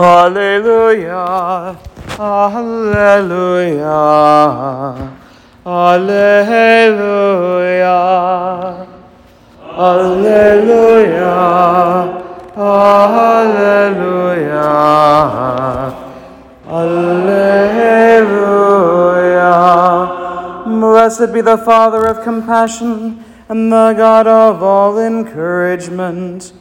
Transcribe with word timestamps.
Alleluia. 0.00 1.76
Alleluia. 2.18 3.84
Alleluia. 5.66 6.70
Alleluia. 9.76 11.36
Alleluia. 12.56 13.90
Alleluia. 16.66 17.60
Blessed 20.80 21.32
be 21.34 21.42
the 21.42 21.58
Father 21.58 22.06
of 22.06 22.22
compassion 22.24 23.22
and 23.50 23.70
the 23.70 23.92
God 23.92 24.26
of 24.26 24.62
all 24.62 24.98
encouragement, 24.98 26.54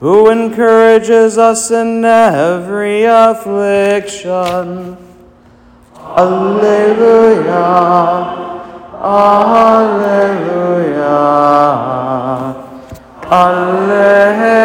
who 0.00 0.28
encourages 0.28 1.38
us 1.38 1.70
in 1.70 2.04
every 2.04 3.04
affliction. 3.04 4.96
Alleluia. 5.96 7.54
Alleluia. 9.02 9.84
Alleluia. 13.30 14.64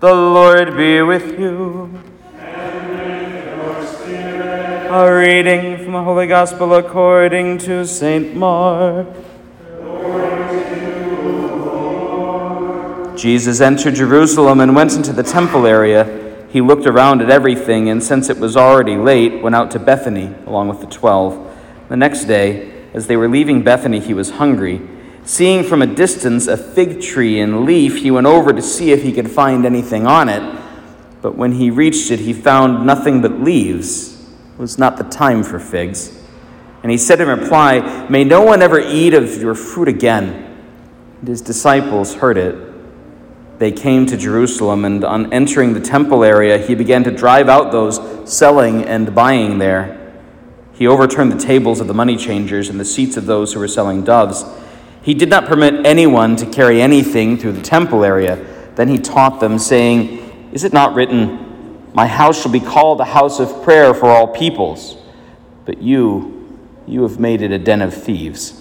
The 0.00 0.14
Lord 0.14 0.76
be 0.76 1.02
with 1.02 1.38
you. 1.38 1.90
A 4.90 5.10
reading 5.10 5.78
from 5.78 5.92
the 5.92 6.02
Holy 6.02 6.26
Gospel 6.26 6.74
according 6.74 7.56
to 7.58 7.86
St. 7.86 8.36
Mark. 8.36 9.06
Jesus 13.22 13.60
entered 13.60 13.94
Jerusalem 13.94 14.58
and 14.58 14.74
went 14.74 14.94
into 14.94 15.12
the 15.12 15.22
temple 15.22 15.64
area. 15.64 16.44
He 16.50 16.60
looked 16.60 16.86
around 16.86 17.22
at 17.22 17.30
everything, 17.30 17.88
and 17.88 18.02
since 18.02 18.28
it 18.28 18.36
was 18.36 18.56
already 18.56 18.96
late, 18.96 19.40
went 19.40 19.54
out 19.54 19.70
to 19.70 19.78
Bethany 19.78 20.34
along 20.44 20.66
with 20.66 20.80
the 20.80 20.88
twelve. 20.88 21.56
The 21.88 21.96
next 21.96 22.24
day, 22.24 22.88
as 22.92 23.06
they 23.06 23.16
were 23.16 23.28
leaving 23.28 23.62
Bethany, 23.62 24.00
he 24.00 24.12
was 24.12 24.30
hungry. 24.30 24.80
Seeing 25.22 25.62
from 25.62 25.82
a 25.82 25.86
distance 25.86 26.48
a 26.48 26.56
fig 26.56 27.00
tree 27.00 27.38
in 27.38 27.64
leaf, 27.64 27.98
he 27.98 28.10
went 28.10 28.26
over 28.26 28.52
to 28.52 28.60
see 28.60 28.90
if 28.90 29.04
he 29.04 29.12
could 29.12 29.30
find 29.30 29.64
anything 29.64 30.04
on 30.04 30.28
it. 30.28 30.42
But 31.20 31.36
when 31.36 31.52
he 31.52 31.70
reached 31.70 32.10
it, 32.10 32.18
he 32.18 32.32
found 32.32 32.84
nothing 32.84 33.22
but 33.22 33.38
leaves. 33.38 34.20
It 34.54 34.58
was 34.58 34.78
not 34.78 34.96
the 34.96 35.04
time 35.04 35.44
for 35.44 35.60
figs. 35.60 36.20
And 36.82 36.90
he 36.90 36.98
said 36.98 37.20
in 37.20 37.28
reply, 37.28 38.08
May 38.08 38.24
no 38.24 38.42
one 38.42 38.62
ever 38.62 38.80
eat 38.80 39.14
of 39.14 39.40
your 39.40 39.54
fruit 39.54 39.86
again. 39.86 40.58
And 41.20 41.28
his 41.28 41.40
disciples 41.40 42.16
heard 42.16 42.36
it. 42.36 42.71
They 43.62 43.70
came 43.70 44.06
to 44.06 44.16
Jerusalem, 44.16 44.84
and 44.84 45.04
on 45.04 45.32
entering 45.32 45.72
the 45.72 45.80
temple 45.80 46.24
area, 46.24 46.58
he 46.58 46.74
began 46.74 47.04
to 47.04 47.12
drive 47.12 47.48
out 47.48 47.70
those 47.70 48.00
selling 48.28 48.82
and 48.82 49.14
buying 49.14 49.58
there. 49.58 50.20
He 50.72 50.88
overturned 50.88 51.30
the 51.30 51.38
tables 51.38 51.78
of 51.78 51.86
the 51.86 51.94
money 51.94 52.16
changers 52.16 52.68
and 52.68 52.80
the 52.80 52.84
seats 52.84 53.16
of 53.16 53.26
those 53.26 53.52
who 53.52 53.60
were 53.60 53.68
selling 53.68 54.02
doves. 54.02 54.44
He 55.02 55.14
did 55.14 55.28
not 55.28 55.46
permit 55.46 55.86
anyone 55.86 56.34
to 56.38 56.46
carry 56.46 56.82
anything 56.82 57.38
through 57.38 57.52
the 57.52 57.62
temple 57.62 58.04
area. 58.04 58.44
Then 58.74 58.88
he 58.88 58.98
taught 58.98 59.38
them, 59.38 59.60
saying, 59.60 60.50
Is 60.52 60.64
it 60.64 60.72
not 60.72 60.96
written, 60.96 61.86
My 61.94 62.08
house 62.08 62.42
shall 62.42 62.50
be 62.50 62.58
called 62.58 63.00
a 63.00 63.04
house 63.04 63.38
of 63.38 63.62
prayer 63.62 63.94
for 63.94 64.06
all 64.06 64.26
peoples? 64.26 64.96
But 65.66 65.80
you, 65.80 66.58
you 66.88 67.04
have 67.04 67.20
made 67.20 67.42
it 67.42 67.52
a 67.52 67.60
den 67.60 67.80
of 67.80 67.94
thieves. 67.94 68.60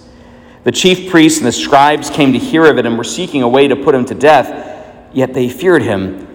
The 0.63 0.71
chief 0.71 1.09
priests 1.09 1.39
and 1.39 1.47
the 1.47 1.51
scribes 1.51 2.11
came 2.11 2.33
to 2.33 2.37
hear 2.37 2.67
of 2.67 2.77
it 2.77 2.85
and 2.85 2.99
were 2.99 3.03
seeking 3.03 3.41
a 3.41 3.49
way 3.49 3.67
to 3.67 3.75
put 3.75 3.95
him 3.95 4.05
to 4.05 4.13
death, 4.13 4.70
yet 5.13 5.33
they 5.33 5.49
feared 5.49 5.81
him, 5.81 6.27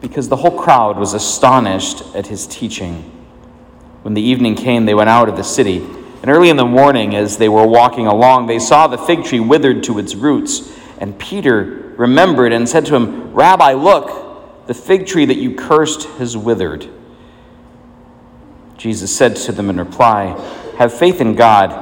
because 0.00 0.28
the 0.28 0.36
whole 0.36 0.58
crowd 0.58 0.98
was 0.98 1.14
astonished 1.14 2.02
at 2.14 2.26
his 2.26 2.46
teaching. 2.46 3.10
When 4.02 4.14
the 4.14 4.22
evening 4.22 4.54
came, 4.54 4.84
they 4.84 4.94
went 4.94 5.08
out 5.08 5.28
of 5.28 5.36
the 5.36 5.44
city. 5.44 5.78
And 5.78 6.30
early 6.30 6.50
in 6.50 6.56
the 6.56 6.64
morning, 6.64 7.14
as 7.14 7.38
they 7.38 7.48
were 7.48 7.66
walking 7.66 8.06
along, 8.06 8.46
they 8.46 8.58
saw 8.58 8.86
the 8.86 8.98
fig 8.98 9.24
tree 9.24 9.40
withered 9.40 9.82
to 9.84 9.98
its 9.98 10.14
roots. 10.14 10.72
And 10.98 11.18
Peter 11.18 11.94
remembered 11.96 12.52
and 12.52 12.68
said 12.68 12.86
to 12.86 12.94
him, 12.94 13.32
Rabbi, 13.32 13.72
look, 13.72 14.66
the 14.66 14.74
fig 14.74 15.06
tree 15.06 15.24
that 15.26 15.36
you 15.36 15.54
cursed 15.54 16.04
has 16.18 16.36
withered. 16.36 16.88
Jesus 18.76 19.14
said 19.14 19.36
to 19.36 19.52
them 19.52 19.70
in 19.70 19.78
reply, 19.78 20.38
Have 20.78 20.92
faith 20.92 21.20
in 21.20 21.34
God. 21.34 21.72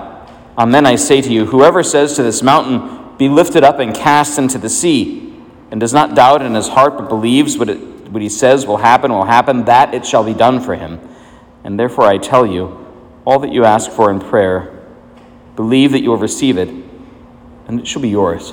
Amen, 0.58 0.86
I 0.86 0.96
say 0.96 1.20
to 1.20 1.32
you, 1.32 1.46
whoever 1.46 1.82
says 1.82 2.14
to 2.16 2.22
this 2.22 2.42
mountain, 2.42 3.16
Be 3.16 3.28
lifted 3.28 3.64
up 3.64 3.78
and 3.78 3.94
cast 3.94 4.38
into 4.38 4.58
the 4.58 4.68
sea, 4.68 5.21
and 5.72 5.80
does 5.80 5.94
not 5.94 6.14
doubt 6.14 6.42
in 6.42 6.54
his 6.54 6.68
heart, 6.68 6.98
but 6.98 7.08
believes 7.08 7.56
what, 7.56 7.70
it, 7.70 7.78
what 8.10 8.20
he 8.20 8.28
says 8.28 8.66
will 8.66 8.76
happen, 8.76 9.10
will 9.10 9.24
happen, 9.24 9.64
that 9.64 9.94
it 9.94 10.04
shall 10.04 10.22
be 10.22 10.34
done 10.34 10.60
for 10.60 10.74
him. 10.74 11.00
And 11.64 11.80
therefore 11.80 12.04
I 12.04 12.18
tell 12.18 12.44
you, 12.44 12.86
all 13.24 13.38
that 13.38 13.52
you 13.52 13.64
ask 13.64 13.90
for 13.90 14.10
in 14.10 14.20
prayer, 14.20 14.84
believe 15.56 15.92
that 15.92 16.02
you 16.02 16.10
will 16.10 16.18
receive 16.18 16.58
it, 16.58 16.68
and 16.68 17.80
it 17.80 17.88
shall 17.88 18.02
be 18.02 18.10
yours. 18.10 18.50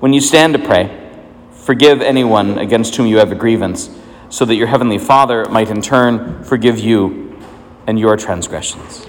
When 0.00 0.14
you 0.14 0.20
stand 0.22 0.54
to 0.54 0.58
pray, 0.58 1.10
forgive 1.52 2.00
anyone 2.00 2.58
against 2.58 2.96
whom 2.96 3.06
you 3.06 3.18
have 3.18 3.30
a 3.30 3.34
grievance, 3.34 3.90
so 4.30 4.46
that 4.46 4.54
your 4.54 4.68
heavenly 4.68 4.98
Father 4.98 5.44
might 5.50 5.68
in 5.68 5.82
turn 5.82 6.42
forgive 6.42 6.78
you 6.78 7.38
and 7.86 8.00
your 8.00 8.16
transgressions. 8.16 9.06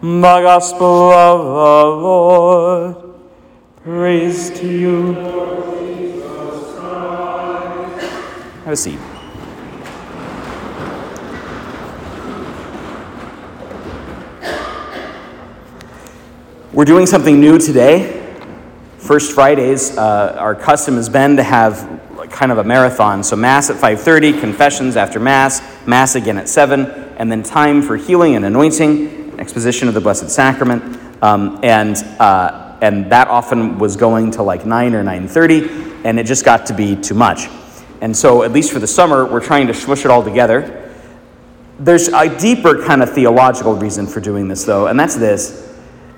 The 0.00 0.20
Gospel 0.20 1.12
of 1.12 1.38
the 1.38 2.02
Lord. 2.02 3.11
Praise 3.84 4.48
to 4.60 4.68
you. 4.68 5.12
Have 8.62 8.74
a 8.74 8.76
seat. 8.76 9.00
We're 16.72 16.84
doing 16.84 17.06
something 17.06 17.40
new 17.40 17.58
today. 17.58 18.36
First 18.98 19.32
Fridays, 19.32 19.98
uh, 19.98 20.36
our 20.38 20.54
custom 20.54 20.94
has 20.94 21.08
been 21.08 21.36
to 21.36 21.42
have 21.42 22.00
kind 22.30 22.52
of 22.52 22.58
a 22.58 22.64
marathon. 22.64 23.24
So 23.24 23.34
mass 23.34 23.68
at 23.68 23.74
5:30, 23.78 24.38
confessions 24.38 24.96
after 24.96 25.18
mass, 25.18 25.60
mass 25.88 26.14
again 26.14 26.38
at 26.38 26.48
7, 26.48 26.86
and 27.16 27.32
then 27.32 27.42
time 27.42 27.82
for 27.82 27.96
healing 27.96 28.36
and 28.36 28.44
anointing, 28.44 29.34
exposition 29.40 29.88
of 29.88 29.94
the 29.94 30.00
Blessed 30.00 30.30
Sacrament, 30.30 31.00
um, 31.20 31.58
and 31.64 31.96
uh, 32.20 32.71
and 32.82 33.10
that 33.12 33.28
often 33.28 33.78
was 33.78 33.96
going 33.96 34.32
to 34.32 34.42
like 34.42 34.66
9 34.66 34.94
or 34.94 35.04
9:30, 35.04 36.04
and 36.04 36.18
it 36.18 36.26
just 36.26 36.44
got 36.44 36.66
to 36.66 36.74
be 36.74 36.96
too 36.96 37.14
much. 37.14 37.48
And 38.02 38.14
so, 38.14 38.42
at 38.42 38.52
least 38.52 38.72
for 38.72 38.80
the 38.80 38.88
summer, 38.88 39.24
we're 39.24 39.40
trying 39.40 39.68
to 39.68 39.74
smush 39.74 40.04
it 40.04 40.10
all 40.10 40.24
together. 40.24 40.92
There's 41.78 42.08
a 42.08 42.28
deeper 42.38 42.84
kind 42.84 43.00
of 43.00 43.14
theological 43.14 43.76
reason 43.76 44.08
for 44.08 44.20
doing 44.20 44.48
this, 44.48 44.64
though, 44.64 44.88
and 44.88 44.98
that's 44.98 45.14
this. 45.14 45.72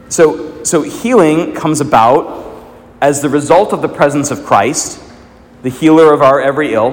So, 0.09 0.65
so 0.65 0.81
healing 0.81 1.55
comes 1.55 1.83
about 1.83 2.43
as 3.03 3.21
the 3.21 3.29
result 3.29 3.75
of 3.75 3.83
the 3.83 3.89
presence 3.89 4.31
of 4.31 4.45
Christ, 4.45 5.03
the 5.63 5.69
healer 5.69 6.15
of 6.15 6.23
our 6.23 6.41
every 6.41 6.73
ill, 6.73 6.93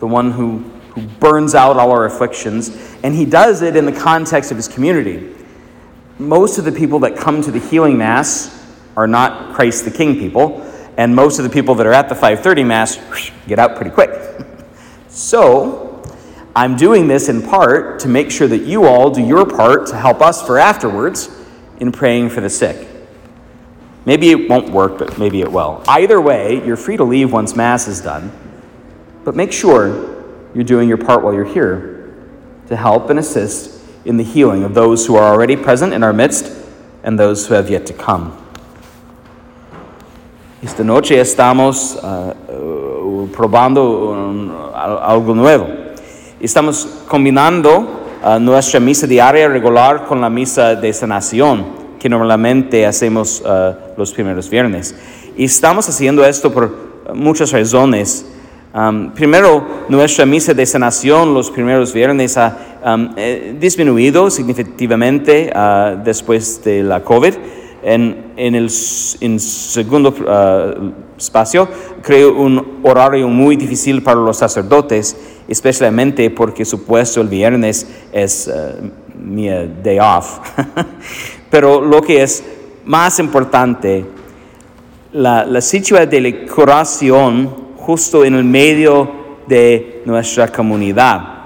the 0.00 0.06
one 0.06 0.32
who, 0.32 0.58
who 0.90 1.02
burns 1.18 1.54
out 1.54 1.78
all 1.78 1.90
our 1.92 2.04
afflictions, 2.04 2.68
and 3.02 3.14
he 3.14 3.24
does 3.24 3.62
it 3.62 3.74
in 3.74 3.86
the 3.86 3.92
context 3.92 4.50
of 4.50 4.58
his 4.58 4.68
community. 4.68 5.34
Most 6.18 6.58
of 6.58 6.66
the 6.66 6.72
people 6.72 6.98
that 7.00 7.16
come 7.16 7.40
to 7.40 7.50
the 7.50 7.60
healing 7.60 7.96
mass 7.96 8.57
are 8.98 9.06
not 9.06 9.54
Christ 9.54 9.84
the 9.84 9.92
King 9.92 10.18
people, 10.18 10.60
and 10.96 11.14
most 11.14 11.38
of 11.38 11.44
the 11.44 11.50
people 11.50 11.76
that 11.76 11.86
are 11.86 11.92
at 11.92 12.08
the 12.08 12.16
5:30 12.16 12.64
mass 12.64 12.98
get 13.46 13.60
out 13.60 13.76
pretty 13.76 13.92
quick. 13.92 14.10
so, 15.08 16.02
I'm 16.56 16.76
doing 16.76 17.06
this 17.06 17.28
in 17.28 17.40
part 17.40 18.00
to 18.00 18.08
make 18.08 18.32
sure 18.32 18.48
that 18.48 18.62
you 18.62 18.86
all 18.86 19.10
do 19.10 19.22
your 19.22 19.46
part 19.46 19.86
to 19.86 19.96
help 19.96 20.20
us 20.20 20.42
for 20.42 20.58
afterwards 20.58 21.30
in 21.78 21.92
praying 21.92 22.30
for 22.30 22.40
the 22.40 22.50
sick. 22.50 22.88
Maybe 24.04 24.32
it 24.32 24.50
won't 24.50 24.70
work, 24.70 24.98
but 24.98 25.16
maybe 25.16 25.42
it 25.42 25.52
will. 25.52 25.84
Either 25.86 26.20
way, 26.20 26.60
you're 26.66 26.76
free 26.76 26.96
to 26.96 27.04
leave 27.04 27.32
once 27.32 27.54
Mass 27.54 27.86
is 27.86 28.00
done, 28.00 28.32
but 29.22 29.36
make 29.36 29.52
sure 29.52 30.24
you're 30.54 30.64
doing 30.64 30.88
your 30.88 30.98
part 30.98 31.22
while 31.22 31.32
you're 31.32 31.44
here 31.44 32.10
to 32.66 32.74
help 32.74 33.10
and 33.10 33.20
assist 33.20 33.80
in 34.04 34.16
the 34.16 34.24
healing 34.24 34.64
of 34.64 34.74
those 34.74 35.06
who 35.06 35.14
are 35.14 35.32
already 35.32 35.54
present 35.54 35.92
in 35.92 36.02
our 36.02 36.12
midst 36.12 36.50
and 37.04 37.16
those 37.16 37.46
who 37.46 37.54
have 37.54 37.70
yet 37.70 37.86
to 37.86 37.92
come. 37.92 38.47
Esta 40.60 40.82
noche 40.82 41.20
estamos 41.20 41.96
uh, 42.02 42.52
uh, 42.52 43.28
probando 43.28 44.10
um, 44.10 44.50
algo 44.74 45.32
nuevo. 45.32 45.68
Estamos 46.40 47.04
combinando 47.06 47.86
uh, 48.24 48.40
nuestra 48.40 48.80
misa 48.80 49.06
diaria 49.06 49.46
regular 49.46 50.04
con 50.06 50.20
la 50.20 50.28
misa 50.28 50.74
de 50.74 50.92
sanación 50.92 51.64
que 52.00 52.08
normalmente 52.08 52.84
hacemos 52.84 53.40
uh, 53.42 53.74
los 53.96 54.12
primeros 54.12 54.50
viernes. 54.50 54.96
Y 55.36 55.44
estamos 55.44 55.88
haciendo 55.88 56.26
esto 56.26 56.52
por 56.52 56.74
muchas 57.14 57.52
razones. 57.52 58.26
Primero, 59.14 59.64
nuestra 59.88 60.26
misa 60.26 60.54
de 60.54 60.66
sanación 60.66 61.34
los 61.34 61.50
primeros 61.50 61.92
viernes 61.92 62.36
ha 62.36 62.56
eh, 63.16 63.56
disminuido 63.58 64.30
significativamente 64.30 65.50
después 66.04 66.62
de 66.62 66.82
la 66.82 67.02
COVID. 67.02 67.34
En, 67.88 68.32
en 68.36 68.54
el 68.54 68.70
en 69.20 69.40
segundo 69.40 70.10
uh, 70.10 71.16
espacio, 71.16 71.66
creó 72.02 72.34
un 72.34 72.80
horario 72.82 73.28
muy 73.28 73.56
difícil 73.56 74.02
para 74.02 74.20
los 74.20 74.36
sacerdotes, 74.36 75.16
especialmente 75.48 76.28
porque 76.28 76.66
su 76.66 76.84
puesto 76.84 77.22
el 77.22 77.28
viernes 77.28 77.86
es 78.12 78.46
uh, 78.46 78.84
mi 79.18 79.48
day 79.82 79.98
off. 79.98 80.38
Pero 81.50 81.80
lo 81.80 82.02
que 82.02 82.22
es 82.22 82.44
más 82.84 83.18
importante, 83.20 84.04
la, 85.12 85.46
la 85.46 85.62
situación 85.62 86.10
de 86.10 86.20
la 86.20 86.46
curación 86.46 87.68
justo 87.78 88.22
en 88.22 88.34
el 88.34 88.44
medio 88.44 89.10
de 89.46 90.02
nuestra 90.04 90.48
comunidad. 90.48 91.37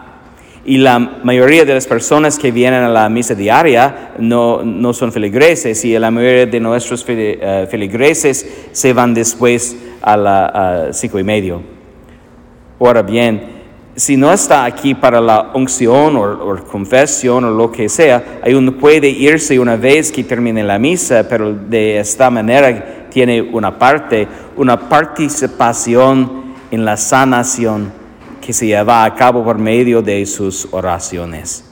Y 0.64 0.79
la 0.79 0.99
mayoría 0.99 1.64
de 1.64 1.75
las 1.75 1.88
personas 1.88 2.38
que 2.38 2.53
vienen 2.53 2.85
a 2.85 2.88
la 2.88 3.09
misa 3.09 3.35
diaria 3.35 4.12
no, 4.19 4.62
no 4.62 4.93
son 4.93 5.11
feligreses 5.11 5.85
y 5.85 5.99
la 5.99 6.11
mayoría 6.12 6.47
de 6.47 6.61
nuestros 6.61 7.05
eh, 7.09 7.67
feligreses 7.69 8.69
se 8.70 8.93
van 8.93 9.12
después 9.12 9.76
a 10.00 10.17
las 10.17 10.97
cinco 10.97 11.19
y 11.19 11.25
medio. 11.25 11.62
Ahora 12.79 13.03
bien, 13.03 13.62
si 13.97 14.17
no 14.17 14.32
está 14.32 14.64
aquí 14.64 14.94
para 14.94 15.20
la 15.20 15.50
unción 15.55 16.17
o, 16.17 16.65
confesión 16.65 17.44
o 17.44 17.50
lo 17.50 17.70
que 17.70 17.88
sea, 17.88 18.41
hay 18.43 18.55
puede 18.70 19.08
irse 19.08 19.58
una 19.58 19.76
vez 19.76 20.12
que 20.12 20.23
termine 20.23 20.62
la 20.62 20.79
misa, 20.79 21.26
pero 21.29 21.53
de 21.53 21.99
esta 21.99 22.31
manera 22.31 23.08
tiene 23.11 23.43
una 23.43 23.79
parte, 23.79 24.26
una 24.56 24.88
participación 24.88 26.55
en 26.70 26.85
la 26.85 26.97
sanación 26.97 28.01
que 28.43 28.53
se 28.53 28.67
lleva 28.67 29.05
a 29.05 29.15
cabo 29.15 29.43
por 29.44 29.56
medio 29.56 30.03
de 30.03 30.27
sus 30.27 30.69
oraciones. 30.73 31.65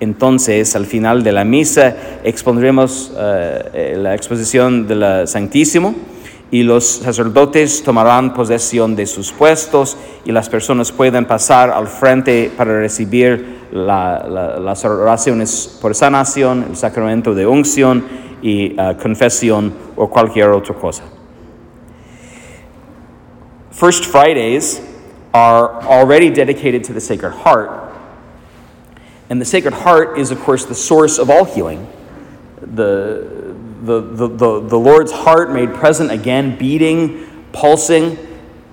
Entonces, 0.00 0.74
al 0.74 0.86
final 0.86 1.22
de 1.22 1.30
la 1.30 1.44
misa, 1.44 1.94
expondremos 2.24 3.12
eh, 3.16 3.94
la 3.96 4.14
exposición 4.14 4.88
del 4.88 5.28
Santísimo 5.28 5.94
y 6.50 6.62
los 6.62 6.84
sacerdotes 6.86 7.82
tomarán 7.82 8.34
posesión 8.34 8.96
de 8.96 9.06
sus 9.06 9.30
puestos 9.30 9.96
y 10.24 10.32
las 10.32 10.48
personas 10.48 10.90
pueden 10.90 11.26
pasar 11.26 11.70
al 11.70 11.86
frente 11.86 12.50
para 12.56 12.78
recibir 12.80 13.64
las 13.72 14.84
oraciones 14.84 15.78
por 15.80 15.94
sanación, 15.94 16.66
el 16.70 16.76
sacramento 16.76 17.34
de 17.34 17.46
unción 17.46 18.04
y 18.42 18.74
eh, 18.78 18.96
confesión 19.00 19.72
o 19.96 20.08
cualquier 20.08 20.50
otra 20.50 20.74
cosa. 20.74 21.02
First 23.70 24.04
Fridays 24.04 24.82
are 25.34 25.82
already 25.82 26.30
dedicated 26.30 26.84
to 26.84 26.92
the 26.92 27.00
Sacred 27.00 27.32
Heart. 27.32 27.92
And 29.28 29.40
the 29.40 29.44
Sacred 29.44 29.74
Heart 29.74 30.16
is, 30.16 30.30
of 30.30 30.38
course, 30.40 30.64
the 30.64 30.76
source 30.76 31.18
of 31.18 31.28
all 31.28 31.44
healing. 31.44 31.90
The, 32.60 33.56
the, 33.82 34.00
the, 34.00 34.28
the, 34.28 34.60
the 34.60 34.78
Lord's 34.78 35.10
heart 35.10 35.50
made 35.50 35.74
present 35.74 36.12
again, 36.12 36.56
beating, 36.56 37.46
pulsing 37.52 38.16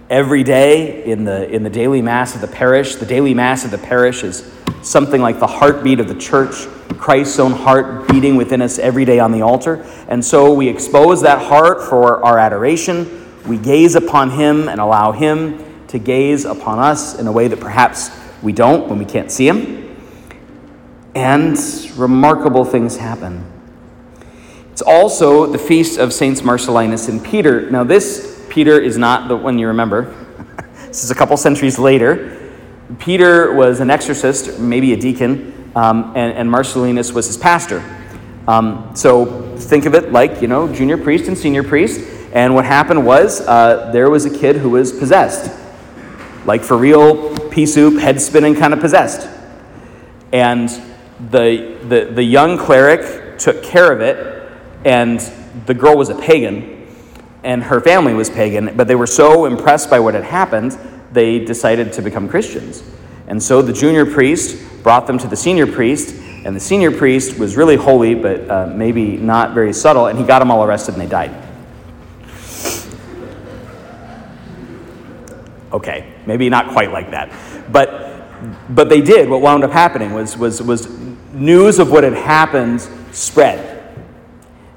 every 0.10 0.44
day 0.44 1.04
in 1.06 1.24
the, 1.24 1.50
in 1.50 1.64
the 1.64 1.70
daily 1.70 2.02
Mass 2.02 2.36
of 2.36 2.42
the 2.42 2.48
parish. 2.48 2.96
The 2.96 3.08
daily 3.08 3.34
Mass 3.34 3.66
of 3.66 3.72
the 3.72 3.80
parish 3.80 4.24
is 4.24 4.54
something 4.84 5.20
like 5.20 5.40
the 5.40 5.48
heartbeat 5.48 6.00
of 6.00 6.08
the 6.08 6.16
church, 6.16 6.68
Christ's 6.98 7.40
own 7.40 7.54
heart 7.54 8.08
beating 8.08 8.36
within 8.36 8.62
us 8.62 8.78
every 8.78 9.06
day 9.06 9.20
on 9.20 9.32
the 9.32 9.42
altar. 9.42 9.84
And 10.08 10.24
so 10.24 10.54
we 10.54 10.70
expose 10.70 11.22
that 11.24 11.42
heart 11.42 11.82
for 11.82 12.24
our 12.24 12.38
adoration. 12.38 13.28
We 13.48 13.58
gaze 13.58 13.96
upon 13.96 14.30
Him 14.32 14.70
and 14.70 14.80
allow 14.80 15.12
Him 15.12 15.71
to 15.92 16.00
gaze 16.00 16.46
upon 16.46 16.80
us 16.80 17.20
in 17.20 17.28
a 17.28 17.32
way 17.32 17.50
that 17.50 17.60
perhaps 17.60 18.10
we 18.42 18.54
don't 18.54 18.88
when 18.88 18.98
we 18.98 19.06
can't 19.06 19.30
see 19.30 19.48
Him. 19.48 19.98
And 21.14 21.58
remarkable 21.98 22.64
things 22.64 22.96
happen. 22.96 23.46
It's 24.72 24.82
also 24.82 25.46
the 25.46 25.58
feast 25.58 26.00
of 26.00 26.14
Saints 26.14 26.42
Marcellinus 26.42 27.10
and 27.10 27.24
Peter. 27.24 27.70
Now, 27.70 27.84
this 27.84 28.46
Peter 28.50 28.80
is 28.80 28.98
not 28.98 29.28
the 29.28 29.36
one 29.36 29.60
you 29.60 29.68
remember. 29.68 30.16
this 30.88 31.04
is 31.04 31.12
a 31.12 31.16
couple 31.16 31.36
centuries 31.36 31.78
later. 31.78 32.38
Peter 32.98 33.54
was 33.54 33.82
an 33.82 33.90
exorcist, 33.90 34.60
maybe 34.60 34.94
a 34.94 34.98
deacon, 34.98 35.72
um, 35.76 36.14
and, 36.16 36.34
and, 36.38 36.50
Marcellinus 36.50 37.14
was 37.14 37.28
his 37.28 37.38
pastor. 37.38 37.82
Um, 38.48 38.92
so 38.94 39.56
think 39.58 39.86
of 39.86 39.94
it 39.94 40.12
like, 40.12 40.42
you 40.42 40.50
know, 40.50 40.74
junior 40.74 40.98
priest 40.98 41.28
and 41.28 41.38
senior 41.38 41.64
priest. 41.64 42.02
And 42.34 42.56
what 42.56 42.66
happened 42.66 43.06
was 43.06 43.40
uh, 43.42 43.92
there 43.94 44.10
was 44.10 44.26
a 44.26 44.38
kid 44.38 44.58
who 44.58 44.72
was 44.72 44.92
possessed 44.92 45.61
like 46.46 46.64
for 46.64 46.78
real, 46.78 47.38
pea 47.50 47.66
soup, 47.66 48.00
head 48.00 48.22
spinning, 48.22 48.56
kind 48.56 48.74
of 48.74 48.80
possessed. 48.80 49.28
And 50.32 50.70
the, 51.30 51.78
the, 51.88 52.12
the 52.14 52.24
young 52.24 52.58
cleric 52.58 53.38
took 53.38 53.64
care 53.64 53.92
of 53.92 54.02
it, 54.02 54.50
and 54.86 55.20
the 55.66 55.74
girl 55.74 55.98
was 55.98 56.10
a 56.10 56.16
pagan, 56.16 56.88
and 57.44 57.64
her 57.64 57.80
family 57.80 58.14
was 58.14 58.30
pagan, 58.30 58.76
but 58.76 58.88
they 58.88 58.96
were 58.96 59.08
so 59.08 59.46
impressed 59.46 59.90
by 59.90 60.00
what 60.00 60.14
had 60.14 60.24
happened, 60.24 60.78
they 61.12 61.40
decided 61.44 61.94
to 61.94 62.02
become 62.02 62.30
Christians. 62.30 62.84
And 63.28 63.42
so 63.42 63.62
the 63.62 63.74
junior 63.74 64.06
priest 64.06 64.84
brought 64.84 65.08
them 65.08 65.18
to 65.20 65.28
the 65.28 65.36
senior 65.36 65.68
priest, 65.68 66.16
and 66.44 66.56
the 66.56 66.60
senior 66.60 66.92
priest 66.92 67.38
was 67.38 67.56
really 67.56 67.76
holy, 67.76 68.16
but 68.16 68.50
uh, 68.50 68.68
maybe 68.68 69.18
not 69.18 69.54
very 69.54 69.74
subtle, 69.74 70.08
and 70.08 70.18
he 70.18 70.26
got 70.26 70.40
them 70.40 70.50
all 70.50 70.64
arrested 70.64 70.94
and 70.94 71.02
they 71.02 71.08
died. 71.08 71.41
Okay, 75.74 76.14
maybe 76.26 76.50
not 76.50 76.72
quite 76.72 76.92
like 76.92 77.12
that. 77.12 77.32
But, 77.72 78.28
but 78.74 78.90
they 78.90 79.02
did. 79.02 79.30
What 79.30 79.42
wound 79.42 79.64
up 79.64 79.72
happening 79.72 80.14
was, 80.14 80.38
was, 80.38 80.62
was 80.62 80.90
news 81.34 81.80
of 81.80 81.92
what 81.92 82.04
had 82.04 82.14
happened 82.14 82.82
spread. 83.12 83.96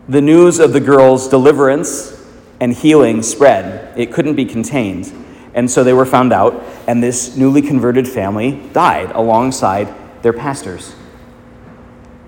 The 0.09 0.21
news 0.21 0.59
of 0.59 0.73
the 0.73 0.81
girl's 0.81 1.29
deliverance 1.29 2.13
and 2.61 2.73
healing 2.73 3.23
spread. 3.23 3.99
It 3.99 4.13
couldn't 4.13 4.35
be 4.35 4.45
contained. 4.45 5.13
And 5.55 5.71
so 5.71 5.85
they 5.85 5.93
were 5.93 6.07
found 6.07 6.33
out, 6.33 6.63
and 6.87 7.03
this 7.03 7.37
newly 7.37 7.63
converted 7.63 8.09
family 8.09 8.61
died 8.73 9.13
alongside 9.13 9.95
their 10.23 10.33
pastors. 10.33 10.95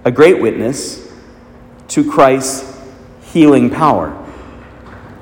A 0.04 0.10
great 0.10 0.40
witness 0.40 1.12
to 1.88 2.08
Christ's 2.08 2.80
healing 3.32 3.69
power. 3.70 4.22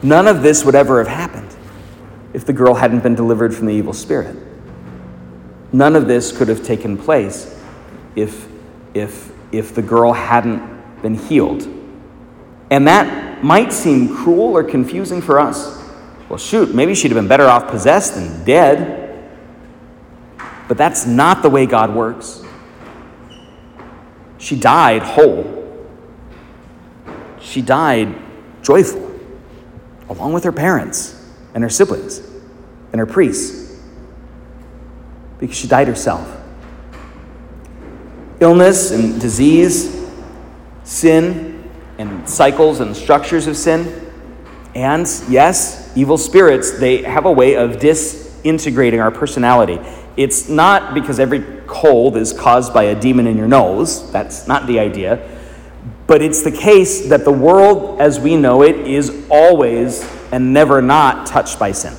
None 0.02 0.26
of 0.29 0.43
this 0.43 0.64
would 0.64 0.75
ever 0.75 0.99
have 0.99 1.08
happened 1.08 1.24
if 2.35 2.45
the 2.45 2.53
girl 2.53 2.75
hadn't 2.75 3.03
been 3.03 3.15
delivered 3.15 3.55
from 3.55 3.67
the 3.67 3.73
evil 3.73 3.93
spirit. 3.93 4.37
None 5.73 5.97
of 5.97 6.07
this 6.07 6.37
could 6.37 6.49
have 6.49 6.64
taken 6.64 6.99
place 6.99 7.59
if, 8.17 8.49
if, 8.93 9.33
if 9.53 9.75
the 9.75 9.83
girl 9.83 10.12
hadn't 10.12 11.00
been 11.00 11.14
healed. 11.14 11.62
And 12.71 12.88
that 12.88 13.43
might 13.43 13.73
seem 13.73 14.14
cruel 14.14 14.57
or 14.57 14.64
confusing 14.64 15.23
for 15.23 15.38
us. 15.38 15.81
Well, 16.29 16.38
shoot, 16.38 16.75
maybe 16.75 16.95
she'd 16.95 17.12
have 17.12 17.17
been 17.17 17.29
better 17.29 17.47
off 17.47 17.69
possessed 17.69 18.14
than 18.14 18.45
dead. 18.45 19.31
But 20.67 20.76
that's 20.76 21.07
not 21.07 21.43
the 21.43 21.50
way 21.50 21.67
God 21.67 21.95
works. 21.95 22.43
She 24.38 24.59
died 24.59 25.03
whole. 25.03 25.62
She 27.41 27.62
died 27.62 28.17
joyful, 28.62 29.21
along 30.09 30.33
with 30.33 30.45
her 30.45 30.53
parents 30.53 31.24
and 31.54 31.62
her 31.62 31.70
siblings 31.70 32.20
and 32.92 32.99
her 32.99 33.06
priests 33.06 33.80
because 35.38 35.56
she 35.56 35.68
died 35.68 35.88
herself. 35.88 36.40
Illness 38.40 38.90
and 38.90 39.20
disease, 39.20 40.08
sin 40.82 41.70
and 41.99 42.28
cycles 42.28 42.80
and 42.80 42.96
structures 42.96 43.46
of 43.46 43.56
sin, 43.56 44.04
and 44.75 45.06
yes, 45.28 45.92
evil 45.96 46.18
spirits, 46.18 46.73
they 46.73 47.02
have 47.02 47.26
a 47.26 47.32
way 47.32 47.54
of 47.54 47.78
disintegrating 47.78 49.00
our 49.00 49.11
personality. 49.11 49.78
It's 50.16 50.49
not 50.49 50.94
because 50.94 51.20
every 51.20 51.42
cold 51.66 52.16
is 52.16 52.32
caused 52.32 52.75
by 52.75 52.84
a 52.84 53.00
demon 53.00 53.26
in 53.26 53.37
your 53.37 53.49
nose, 53.49 54.11
that's 54.11 54.49
not 54.49 54.66
the 54.66 54.80
idea. 54.80 55.30
But 56.06 56.23
it's 56.23 56.42
the 56.42 56.52
case 56.52 57.08
that 57.08 57.25
the 57.25 57.32
world 57.32 58.00
as 58.00 58.20
we 58.20 58.37
know 58.37 58.62
it 58.62 58.76
is 58.76 59.26
always 59.30 60.04
and 60.35 60.53
never 60.53 60.83
not 60.83 61.29
touched 61.29 61.61
by 61.61 61.71
sin. 61.71 61.95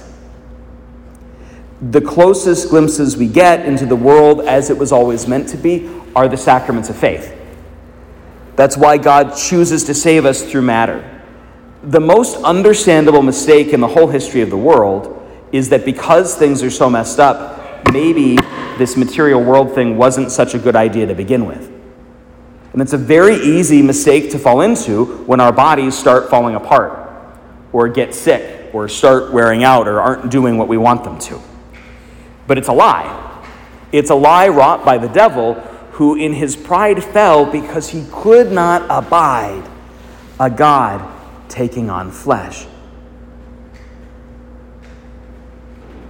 The 1.82 2.01
closest 2.01 2.70
glimpses 2.70 3.15
we 3.15 3.30
get 3.30 3.65
into 3.65 3.86
the 3.86 3.96
world 3.96 4.42
as 4.42 4.70
it 4.70 4.77
was 4.77 4.92
always 4.92 5.25
meant 5.25 5.48
to 5.50 5.58
be 5.58 5.89
are 6.18 6.27
the 6.27 6.36
sacraments 6.36 6.89
of 6.89 6.98
faith. 6.98 7.34
That's 8.58 8.75
why 8.75 8.98
God 8.98 9.38
chooses 9.38 9.86
to 9.86 9.94
save 9.94 10.25
us 10.25 10.44
through 10.44 10.63
matter. 10.63 11.24
The 11.82 12.01
most 12.01 12.36
understandable 12.44 13.22
mistake 13.22 13.70
in 13.70 13.80
the 13.80 13.88
whole 13.88 14.08
history 14.08 14.42
of 14.42 14.50
the 14.50 14.58
world 14.58 15.25
is 15.54 15.70
that 15.70 15.86
because 15.86 16.36
things 16.36 16.62
are 16.62 16.70
so 16.70 16.89
messed 16.89 17.22
up, 17.22 17.89
maybe 17.94 18.36
this 18.77 18.98
material 18.98 19.42
world 19.42 19.74
thing 19.74 19.96
wasn't 19.96 20.30
such 20.30 20.56
a 20.56 20.60
good 20.60 20.75
idea 20.75 21.06
to 21.08 21.15
begin 21.15 21.46
with. 21.46 21.72
And 22.74 22.82
it's 22.82 22.92
a 22.92 22.98
very 22.98 23.36
easy 23.36 23.82
mistake 23.82 24.32
to 24.32 24.39
fall 24.39 24.60
into 24.60 25.06
when 25.24 25.39
our 25.39 25.54
bodies 25.54 25.98
start 25.98 26.30
falling 26.30 26.56
apart, 26.56 27.04
or 27.75 27.89
get 27.89 28.15
sick, 28.15 28.74
or 28.74 28.88
start 28.88 29.34
wearing 29.34 29.62
out, 29.65 29.86
or 29.86 30.00
aren't 30.00 30.32
doing 30.32 30.58
what 30.58 30.70
we 30.70 30.77
want 30.77 31.03
them 31.03 31.20
to. 31.20 31.38
But 32.48 32.58
it's 32.58 32.70
a 32.70 32.74
lie. 32.74 33.44
It's 33.91 34.10
a 34.12 34.15
lie 34.15 34.48
wrought 34.48 34.86
by 34.86 34.98
the 34.98 35.10
devil, 35.10 35.55
who 35.91 36.15
in 36.15 36.32
his 36.32 36.55
pride 36.55 37.03
fell 37.03 37.46
because 37.46 37.89
he 37.89 38.05
could 38.13 38.50
not 38.50 38.84
abide 38.89 39.70
a 40.39 40.50
God 40.50 41.05
taking 41.50 41.89
on 41.89 42.12
flesh. 42.12 42.65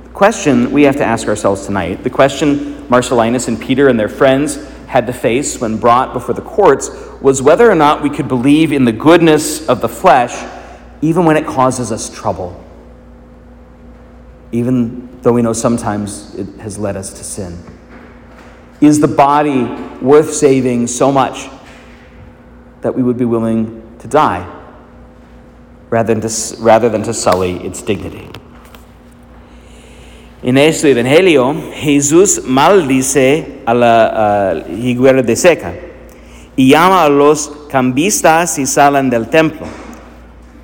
The 0.03 0.09
question 0.11 0.71
we 0.71 0.83
have 0.83 0.97
to 0.97 1.03
ask 1.03 1.27
ourselves 1.27 1.65
tonight, 1.65 2.03
the 2.03 2.11
question 2.11 2.75
Marcellinus 2.89 3.47
and 3.47 3.59
Peter 3.59 3.87
and 3.87 3.99
their 3.99 4.07
friends 4.07 4.63
had 4.85 5.07
to 5.07 5.13
face 5.13 5.59
when 5.59 5.77
brought 5.77 6.13
before 6.13 6.35
the 6.35 6.43
courts, 6.43 6.91
was 7.21 7.41
whether 7.41 7.67
or 7.67 7.73
not 7.73 8.03
we 8.03 8.11
could 8.11 8.27
believe 8.27 8.71
in 8.71 8.85
the 8.85 8.91
goodness 8.91 9.67
of 9.67 9.81
the 9.81 9.89
flesh 9.89 10.35
even 11.01 11.25
when 11.25 11.37
it 11.37 11.45
causes 11.45 11.91
us 11.91 12.09
trouble, 12.09 12.61
even 14.51 15.21
though 15.21 15.33
we 15.33 15.41
know 15.41 15.53
sometimes 15.53 16.33
it 16.35 16.47
has 16.59 16.77
led 16.77 16.95
us 16.95 17.11
to 17.13 17.23
sin. 17.23 17.57
Is 18.81 18.99
the 18.99 19.07
body 19.07 19.63
worth 20.01 20.33
saving 20.33 20.87
so 20.87 21.11
much 21.11 21.49
that 22.81 22.93
we 22.93 23.01
would 23.01 23.17
be 23.17 23.25
willing 23.25 23.81
to 23.99 24.07
die 24.07 24.45
rather 25.89 26.13
than 26.13 26.21
to, 26.21 26.55
rather 26.59 26.89
than 26.89 27.03
to 27.03 27.13
sully 27.13 27.57
its 27.65 27.81
dignity? 27.81 28.29
En 30.43 30.57
este 30.57 30.91
evangelio, 30.91 31.55
Jesús 31.73 32.43
maldice 32.45 33.63
a 33.65 33.73
la 33.73 34.53
uh, 34.61 35.21
de 35.23 35.35
seca 35.35 35.73
y 36.55 36.69
llama 36.69 37.03
a 37.03 37.09
los 37.09 37.51
cambistas 37.69 38.59
y 38.59 38.67
salen 38.67 39.09
del 39.09 39.27
templo. 39.27 39.65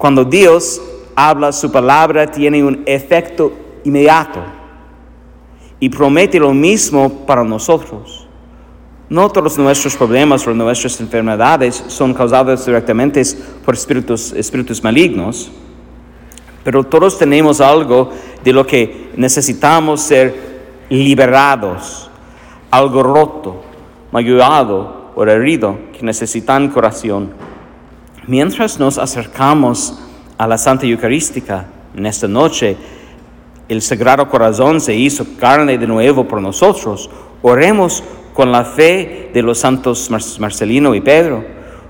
Cuando 0.01 0.25
Dios 0.25 0.81
habla, 1.15 1.51
su 1.51 1.72
palabra 1.72 2.25
tiene 2.25 2.63
un 2.63 2.81
efecto 2.88 3.53
inmediato 3.84 4.39
y 5.79 5.89
promete 5.89 6.39
lo 6.39 6.55
mismo 6.55 7.24
para 7.27 7.43
nosotros. 7.43 8.25
No 9.10 9.29
todos 9.29 9.60
nuestros 9.60 9.96
problemas 9.96 10.48
o 10.48 10.55
nuestras 10.55 11.00
enfermedades 11.01 11.84
son 11.86 12.15
causados 12.15 12.65
directamente 12.65 13.22
por 13.63 13.75
espíritus, 13.75 14.84
malignos, 14.84 15.51
pero 16.63 16.84
todos 16.84 17.20
tenemos 17.20 17.62
algo 17.62 18.10
de 18.43 18.53
lo 18.53 18.65
que 18.65 19.12
necesitamos 19.15 20.01
ser 20.01 20.34
liberados, 20.89 22.10
algo 22.72 23.03
roto, 23.03 23.62
magullado 24.12 25.12
o 25.13 25.24
herido 25.25 25.77
que 25.96 26.03
necesitan 26.03 26.70
curación. 26.70 27.50
Mientras 28.31 28.79
nos 28.79 28.97
acercamos 28.97 30.00
a 30.38 30.47
la 30.47 30.57
Santa 30.57 30.85
Eucarística 30.85 31.65
en 31.93 32.05
esta 32.05 32.29
noche, 32.29 32.77
el 33.67 33.81
Sagrado 33.81 34.29
Corazón 34.29 34.79
se 34.79 34.95
hizo 34.95 35.35
carne 35.38 35.77
de 35.77 35.85
nuevo 35.85 36.25
por 36.25 36.41
nosotros. 36.41 37.09
Oremos 37.41 38.01
con 38.33 38.50
la 38.50 38.63
fe 38.63 39.31
de 39.33 39.41
los 39.41 39.57
santos 39.57 40.09
Marcelino 40.39 40.95
y 40.95 41.01
Pedro, 41.01 41.43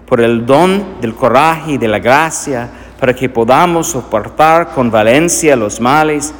por 0.07 0.19
el 0.19 0.43
don 0.43 1.00
del 1.00 1.13
coraje 1.13 1.74
y 1.74 1.77
de 1.77 1.88
la 1.88 2.00
gracia, 2.00 2.71
para 3.00 3.13
que 3.13 3.29
podamos 3.29 3.89
soportar 3.89 4.74
con 4.74 4.89
valencia 4.89 5.55
los 5.55 5.79
males 5.79 6.33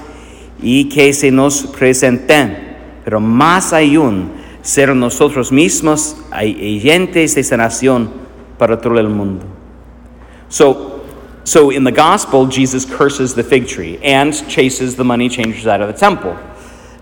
y 0.64 0.90
que 0.90 1.14
se 1.14 1.30
nos 1.30 1.62
presenten, 1.68 2.76
pero 3.06 3.20
más 3.20 3.72
aún 3.72 4.32
ser 4.64 4.96
nosotros 4.96 5.52
mismos 5.52 6.18
agentes 6.32 7.36
de 7.36 7.44
sanación 7.44 8.10
para 8.58 8.82
todo 8.82 8.98
el 8.98 9.08
mundo. 9.08 9.61
So, 10.52 11.04
So 11.44 11.72
in 11.72 11.84
the 11.84 11.92
gospel, 11.92 12.46
Jesus 12.46 12.86
curses 12.86 13.34
the 13.34 13.44
fig 13.44 13.68
tree 13.68 13.98
and 14.04 14.32
chases 14.48 14.96
the 14.96 15.04
money 15.04 15.28
changers 15.28 15.66
out 15.66 15.82
of 15.82 15.88
the 15.88 15.98
temple. 15.98 16.38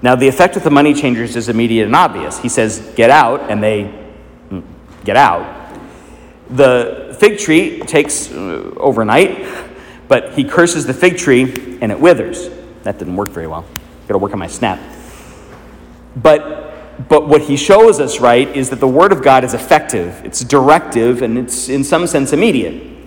Now, 0.02 0.16
the 0.16 0.30
effect 0.30 0.56
of 0.56 0.64
the 0.64 0.70
money 0.70 0.94
changers 0.94 1.36
is 1.36 1.50
immediate 1.50 1.86
and 1.86 1.96
obvious. 1.96 2.40
He 2.40 2.48
says, 2.48 2.80
Get 2.96 3.10
out, 3.10 3.52
and 3.52 3.62
they 3.62 3.94
mm, 4.50 4.64
get 5.04 5.18
out. 5.18 5.78
The 6.50 7.18
fig 7.20 7.38
tree 7.38 7.80
takes 7.80 8.32
uh, 8.32 8.72
overnight, 8.78 9.46
but 10.08 10.34
he 10.36 10.46
curses 10.46 10.86
the 10.86 10.94
fig 10.94 11.18
tree 11.18 11.78
and 11.82 11.92
it 11.92 12.00
withers. 12.00 12.50
That 12.84 12.98
didn't 12.98 13.18
work 13.18 13.30
very 13.30 13.48
well. 13.48 13.66
Got 14.08 14.14
to 14.14 14.18
work 14.20 14.32
on 14.32 14.40
my 14.40 14.48
snap. 14.48 14.80
But, 16.16 17.08
but 17.10 17.28
what 17.28 17.42
he 17.42 17.58
shows 17.58 18.00
us, 18.00 18.20
right, 18.20 18.48
is 18.56 18.70
that 18.70 18.80
the 18.80 18.88
Word 18.88 19.12
of 19.12 19.22
God 19.22 19.44
is 19.44 19.54
effective, 19.54 20.24
it's 20.24 20.44
directive, 20.44 21.22
and 21.22 21.38
it's 21.38 21.68
in 21.68 21.84
some 21.84 22.08
sense 22.08 22.32
immediate. 22.32 22.99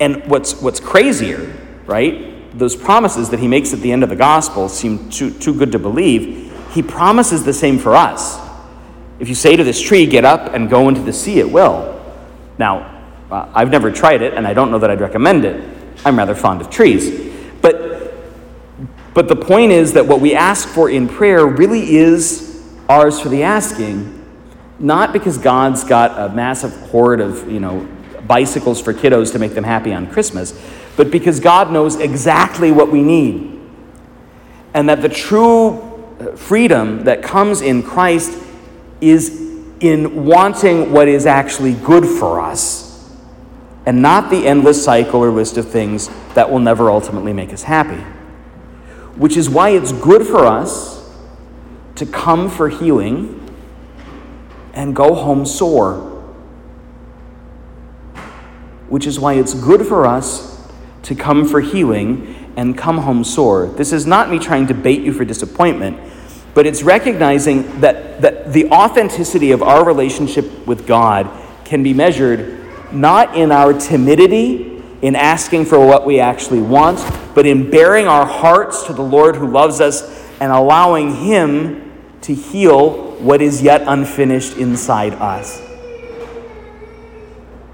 And 0.00 0.24
what's, 0.26 0.60
what's 0.60 0.80
crazier, 0.80 1.56
right? 1.86 2.56
Those 2.58 2.76
promises 2.76 3.30
that 3.30 3.40
he 3.40 3.48
makes 3.48 3.72
at 3.72 3.80
the 3.80 3.92
end 3.92 4.02
of 4.02 4.08
the 4.08 4.16
gospel 4.16 4.68
seem 4.68 5.10
too, 5.10 5.30
too 5.30 5.54
good 5.54 5.72
to 5.72 5.78
believe. 5.78 6.52
He 6.72 6.82
promises 6.82 7.44
the 7.44 7.52
same 7.52 7.78
for 7.78 7.94
us. 7.94 8.38
If 9.18 9.28
you 9.28 9.34
say 9.34 9.56
to 9.56 9.64
this 9.64 9.80
tree, 9.80 10.06
get 10.06 10.24
up 10.24 10.52
and 10.54 10.68
go 10.68 10.88
into 10.88 11.00
the 11.00 11.12
sea, 11.12 11.38
it 11.38 11.50
will. 11.50 12.04
Now, 12.58 12.92
uh, 13.30 13.50
I've 13.54 13.70
never 13.70 13.90
tried 13.90 14.22
it, 14.22 14.34
and 14.34 14.46
I 14.46 14.54
don't 14.54 14.70
know 14.70 14.78
that 14.78 14.90
I'd 14.90 15.00
recommend 15.00 15.44
it. 15.44 15.76
I'm 16.04 16.16
rather 16.16 16.34
fond 16.34 16.60
of 16.60 16.70
trees. 16.70 17.32
But, 17.62 18.14
but 19.14 19.28
the 19.28 19.36
point 19.36 19.72
is 19.72 19.94
that 19.94 20.06
what 20.06 20.20
we 20.20 20.34
ask 20.34 20.68
for 20.68 20.90
in 20.90 21.08
prayer 21.08 21.46
really 21.46 21.96
is 21.96 22.62
ours 22.88 23.18
for 23.18 23.30
the 23.30 23.42
asking, 23.42 24.12
not 24.78 25.12
because 25.12 25.38
God's 25.38 25.82
got 25.82 26.30
a 26.30 26.34
massive 26.34 26.72
hoard 26.90 27.20
of, 27.20 27.50
you 27.50 27.60
know, 27.60 27.88
bicycles 28.26 28.80
for 28.80 28.92
kiddos 28.92 29.32
to 29.32 29.38
make 29.38 29.54
them 29.54 29.64
happy 29.64 29.92
on 29.92 30.06
Christmas, 30.06 30.58
but 30.96 31.10
because 31.10 31.40
God 31.40 31.70
knows 31.70 31.96
exactly 31.96 32.72
what 32.72 32.90
we 32.90 33.02
need. 33.02 33.60
And 34.74 34.88
that 34.88 35.02
the 35.02 35.08
true 35.08 35.78
uh, 36.20 36.36
freedom 36.36 37.04
that 37.04 37.22
comes 37.22 37.60
in 37.60 37.82
Christ 37.82 38.38
is 39.00 39.42
in 39.80 40.24
wanting 40.24 40.92
what 40.92 41.08
is 41.08 41.26
actually 41.26 41.74
good 41.74 42.04
for 42.04 42.40
us 42.40 42.86
and 43.84 44.02
not 44.02 44.30
the 44.30 44.46
endless 44.46 44.82
cycle 44.82 45.22
or 45.22 45.30
list 45.30 45.56
of 45.56 45.70
things 45.70 46.10
that 46.34 46.50
will 46.50 46.58
never 46.58 46.90
ultimately 46.90 47.32
make 47.32 47.52
us 47.52 47.62
happy. 47.62 48.02
Which 49.16 49.36
is 49.36 49.48
why 49.48 49.70
it's 49.70 49.92
good 49.92 50.26
for 50.26 50.44
us 50.44 51.08
to 51.94 52.04
come 52.04 52.50
for 52.50 52.68
healing 52.68 53.42
and 54.74 54.94
go 54.94 55.14
home 55.14 55.46
sore 55.46 56.15
which 58.88 59.06
is 59.06 59.18
why 59.18 59.34
it's 59.34 59.54
good 59.54 59.86
for 59.86 60.06
us 60.06 60.68
to 61.02 61.14
come 61.14 61.46
for 61.46 61.60
healing 61.60 62.52
and 62.56 62.76
come 62.76 62.98
home 62.98 63.22
sore. 63.22 63.66
This 63.66 63.92
is 63.92 64.06
not 64.06 64.30
me 64.30 64.38
trying 64.38 64.66
to 64.68 64.74
bait 64.74 65.02
you 65.02 65.12
for 65.12 65.24
disappointment, 65.24 65.98
but 66.54 66.66
it's 66.66 66.82
recognizing 66.82 67.80
that, 67.80 68.20
that 68.22 68.52
the 68.52 68.70
authenticity 68.70 69.50
of 69.50 69.62
our 69.62 69.84
relationship 69.84 70.66
with 70.66 70.86
God 70.86 71.30
can 71.64 71.82
be 71.82 71.92
measured 71.92 72.64
not 72.92 73.36
in 73.36 73.52
our 73.52 73.72
timidity, 73.72 74.82
in 75.02 75.14
asking 75.14 75.66
for 75.66 75.84
what 75.84 76.06
we 76.06 76.20
actually 76.20 76.60
want, 76.62 76.98
but 77.34 77.46
in 77.46 77.70
baring 77.70 78.06
our 78.06 78.24
hearts 78.24 78.84
to 78.84 78.92
the 78.92 79.02
Lord 79.02 79.36
who 79.36 79.46
loves 79.46 79.80
us 79.80 80.24
and 80.40 80.50
allowing 80.50 81.14
Him 81.14 81.92
to 82.22 82.34
heal 82.34 83.12
what 83.18 83.42
is 83.42 83.62
yet 83.62 83.82
unfinished 83.86 84.56
inside 84.56 85.12
us. 85.14 85.60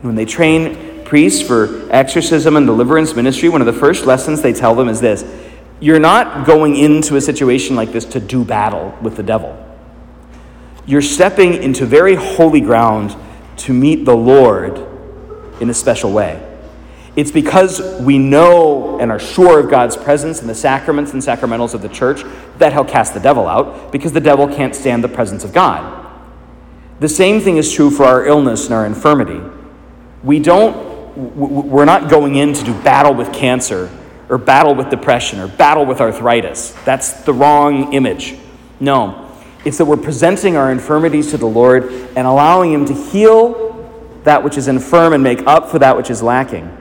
When 0.01 0.17
they 0.17 0.25
train 0.25 0.92
priests 1.13 1.47
for 1.47 1.87
exorcism 1.91 2.57
and 2.57 2.65
deliverance 2.67 3.15
ministry, 3.15 3.47
one 3.47 3.61
of 3.61 3.67
the 3.67 3.73
first 3.75 4.07
lessons 4.07 4.41
they 4.41 4.55
tell 4.55 4.75
them 4.75 4.89
is 4.89 4.99
this 4.99 5.27
You're 5.79 6.01
not 6.01 6.47
going 6.47 6.75
into 6.75 7.17
a 7.17 7.21
situation 7.21 7.77
like 7.77 7.93
this 7.93 8.07
to 8.07 8.19
do 8.19 8.47
battle 8.47 8.97
with 9.03 9.17
the 9.17 9.23
devil. 9.23 9.55
You're 10.87 11.03
stepping 11.03 11.63
into 11.63 11.85
very 11.85 12.15
holy 12.15 12.63
ground 12.63 13.15
to 13.59 13.75
meet 13.75 14.07
the 14.07 14.17
Lord 14.17 14.79
in 15.61 15.69
a 15.69 15.75
special 15.75 16.13
way. 16.13 16.43
It's 17.15 17.31
because 17.31 18.01
we 18.01 18.17
know 18.17 18.99
and 18.99 19.13
are 19.13 19.21
sure 19.21 19.61
of 19.61 19.69
God's 19.69 19.99
presence 19.99 20.41
in 20.41 20.47
the 20.47 20.55
sacraments 20.55 21.13
and 21.13 21.21
sacramentals 21.21 21.75
of 21.75 21.83
the 21.83 21.91
church 21.91 22.23
that 22.57 22.73
He'll 22.73 22.87
cast 22.87 23.13
the 23.13 23.21
devil 23.21 23.47
out, 23.47 23.93
because 23.93 24.15
the 24.15 24.21
devil 24.23 24.49
can't 24.49 24.75
stand 24.75 25.05
the 25.05 25.09
presence 25.09 25.45
of 25.45 25.53
God. 25.53 26.11
The 27.01 27.09
same 27.11 27.39
thing 27.43 27.59
is 27.59 27.71
true 27.71 27.91
for 27.91 28.05
our 28.05 28.25
illness 28.25 28.65
and 28.65 28.73
our 28.73 28.87
infirmity. 28.87 29.43
We 30.23 30.39
don't 30.39 30.92
we're 31.17 31.85
not 31.85 32.09
going 32.11 32.37
in 32.37 32.53
to 32.55 32.65
do 32.65 32.75
battle 32.83 33.15
with 33.15 33.33
cancer 33.33 33.91
or 34.29 34.39
battle 34.39 34.75
with 34.75 34.89
depression 34.89 35.41
or 35.41 35.49
battle 35.49 35.85
with 35.85 36.01
arthritis. 36.01 36.71
That's 36.85 37.13
the 37.25 37.33
wrong 37.33 37.93
image. 37.93 38.37
No, 38.81 39.31
it's 39.65 39.79
that 39.79 39.85
we're 39.85 39.97
presenting 39.97 40.57
our 40.57 40.73
infirmities 40.73 41.31
to 41.31 41.37
the 41.37 41.47
Lord 41.47 41.85
and 42.17 42.27
allowing 42.27 42.73
Him 42.73 42.85
to 42.87 42.95
heal 42.95 43.71
that 44.25 44.43
which 44.43 44.57
is 44.57 44.69
infirm 44.69 45.13
and 45.13 45.23
make 45.23 45.47
up 45.47 45.69
for 45.71 45.79
that 45.81 45.97
which 45.97 46.11
is 46.11 46.23
lacking. 46.23 46.77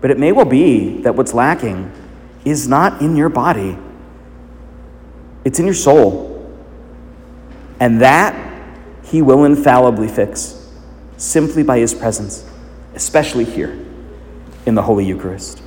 But 0.00 0.10
it 0.10 0.18
may 0.18 0.32
well 0.32 0.44
be 0.44 1.02
that 1.02 1.14
what's 1.14 1.34
lacking 1.34 1.92
is 2.44 2.68
not 2.68 3.02
in 3.02 3.16
your 3.16 3.28
body, 3.28 3.76
it's 5.44 5.58
in 5.58 5.66
your 5.66 5.74
soul. 5.74 6.28
And 7.78 8.02
that 8.02 8.34
He 9.04 9.22
will 9.22 9.44
infallibly 9.44 10.08
fix 10.08 10.68
simply 11.16 11.62
by 11.62 11.78
His 11.78 11.92
presence 11.92 12.49
especially 12.94 13.44
here 13.44 13.78
in 14.66 14.74
the 14.74 14.82
Holy 14.82 15.06
Eucharist. 15.06 15.62